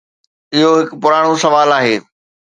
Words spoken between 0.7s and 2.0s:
هڪ پراڻو سوال آهي.